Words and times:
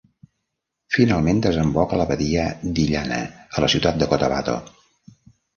Finalment 0.95 1.41
desemboca 1.43 1.95
a 1.97 2.01
la 2.01 2.07
badia 2.13 2.47
d'Illana 2.79 3.21
a 3.59 3.65
la 3.67 3.73
ciutat 3.75 4.01
de 4.03 4.09
Cotabato. 4.15 4.61